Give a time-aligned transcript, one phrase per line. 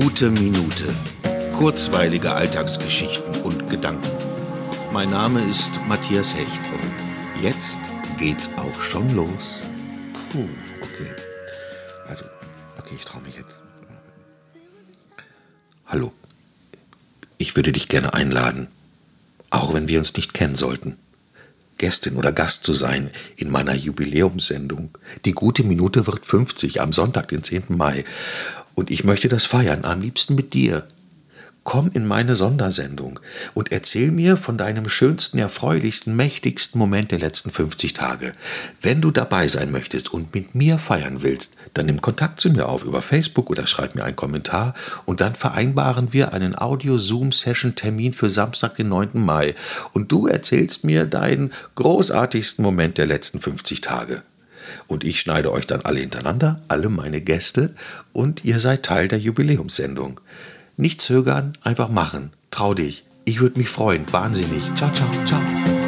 [0.00, 0.92] gute Minute.
[1.52, 4.10] Kurzweilige Alltagsgeschichten und Gedanken.
[4.92, 7.78] Mein Name ist Matthias Hecht und jetzt
[8.18, 9.62] geht's auch schon los.
[10.30, 10.48] Puh,
[10.82, 11.12] okay.
[12.08, 12.24] Also,
[12.76, 13.62] okay, ich traue mich jetzt.
[15.86, 16.12] Hallo.
[17.38, 18.66] Ich würde dich gerne einladen,
[19.50, 20.96] auch wenn wir uns nicht kennen sollten.
[21.78, 24.90] Gästin oder Gast zu sein in meiner Jubiläumssendung.
[25.24, 27.66] Die gute Minute wird 50 am Sonntag, den 10.
[27.68, 28.04] Mai.
[28.74, 30.86] Und ich möchte das feiern, am liebsten mit dir.
[31.64, 33.18] Komm in meine Sondersendung
[33.54, 38.32] und erzähl mir von deinem schönsten, erfreulichsten, mächtigsten Moment der letzten 50 Tage.
[38.82, 42.68] Wenn du dabei sein möchtest und mit mir feiern willst, dann nimm Kontakt zu mir
[42.68, 44.74] auf über Facebook oder schreib mir einen Kommentar
[45.06, 49.12] und dann vereinbaren wir einen Audio-Zoom-Session-Termin für Samstag, den 9.
[49.14, 49.54] Mai.
[49.92, 54.22] Und du erzählst mir deinen großartigsten Moment der letzten 50 Tage.
[54.86, 57.74] Und ich schneide euch dann alle hintereinander, alle meine Gäste,
[58.12, 60.20] und ihr seid Teil der Jubiläumssendung.
[60.76, 62.32] Nicht zögern, einfach machen.
[62.50, 63.04] Trau dich.
[63.24, 64.04] Ich würde mich freuen.
[64.12, 64.62] Wahnsinnig.
[64.74, 65.83] Ciao, ciao, ciao.